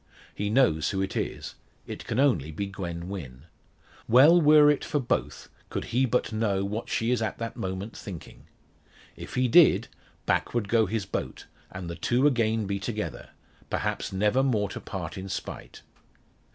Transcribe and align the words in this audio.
He 0.33 0.49
knows 0.49 0.89
who 0.89 1.01
it 1.03 1.15
is; 1.15 1.53
it 1.85 2.05
can 2.07 2.19
only 2.19 2.49
be 2.51 2.65
Gwen 2.65 3.07
Wynn. 3.07 3.43
Well 4.07 4.41
were 4.41 4.67
it 4.71 4.83
for 4.83 4.99
both 4.99 5.47
could 5.69 5.85
he 5.93 6.07
but 6.07 6.33
know 6.33 6.65
what 6.65 6.89
she 6.89 7.11
is 7.11 7.21
at 7.21 7.37
that 7.37 7.55
moment 7.55 7.95
thinking. 7.95 8.47
If 9.15 9.35
he 9.35 9.47
did, 9.47 9.89
back 10.25 10.55
would 10.55 10.67
go 10.69 10.87
his 10.87 11.05
boat, 11.05 11.45
and 11.71 11.87
the 11.87 11.93
two 11.93 12.25
again 12.25 12.65
be 12.65 12.79
together 12.79 13.29
perhaps 13.69 14.11
never 14.11 14.41
more 14.41 14.69
to 14.69 14.81
part 14.81 15.19
in 15.19 15.29
spite. 15.29 15.83